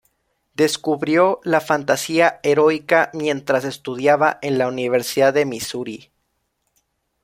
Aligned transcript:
Descubrió 0.55 1.39
la 1.43 1.61
fantasía 1.61 2.39
heroica 2.41 3.11
mientras 3.13 3.65
estudiaba 3.65 4.39
en 4.41 4.57
la 4.57 4.67
Universidad 4.67 5.31
de 5.31 5.45
Misuri. 5.45 6.09